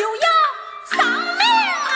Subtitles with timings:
[0.00, 0.22] 就要
[0.86, 1.44] 丧命
[1.84, 1.92] 啊！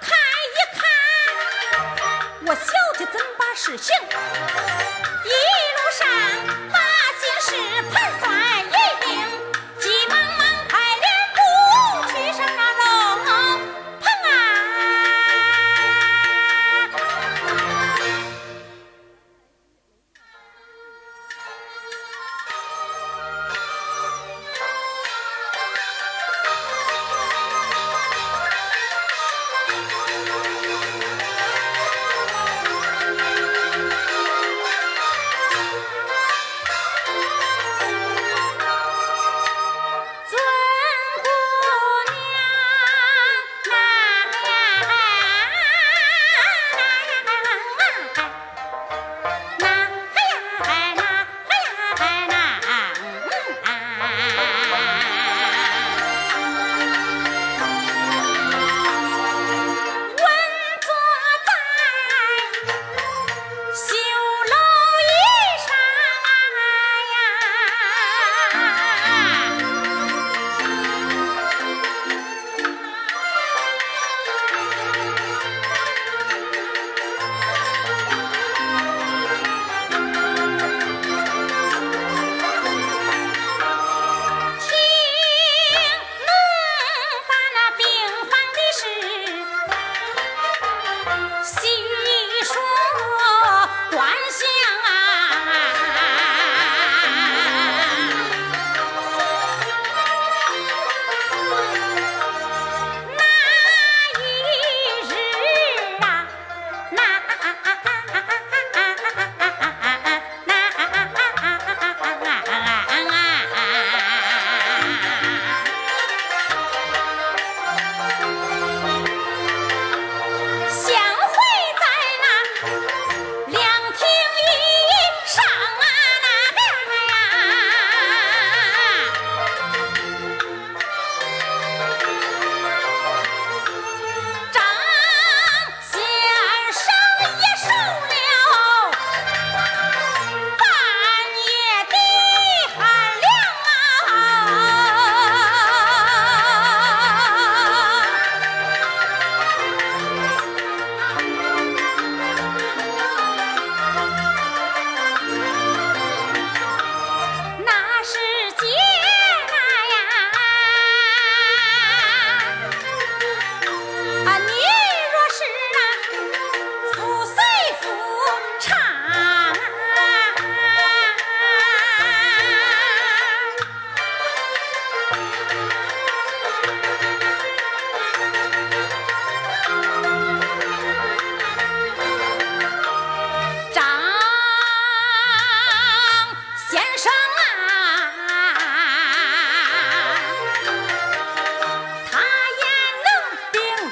[0.00, 0.08] 看
[0.54, 0.80] 一看
[2.46, 2.62] 我小
[2.96, 3.92] 姐怎把事情
[5.24, 5.28] 一
[5.74, 6.06] 路上。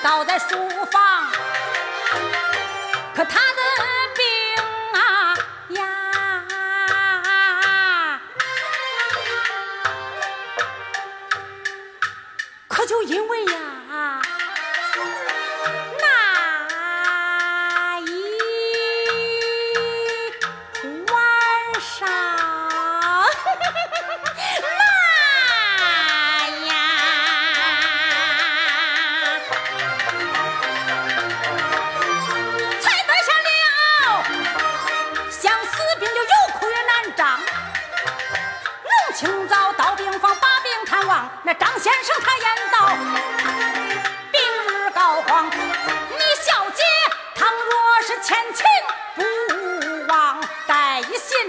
[0.05, 0.47] 倒在书
[0.91, 1.01] 房
[3.15, 3.64] 可他的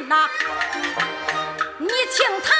[0.07, 0.29] 那
[1.79, 2.54] 你请他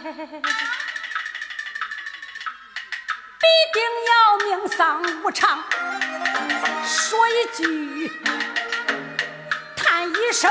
[3.40, 4.12] 必定要
[4.58, 5.62] 命丧无常，
[6.86, 8.10] 说一句，
[9.76, 10.50] 叹一声。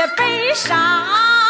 [0.00, 1.40] 也悲伤啊！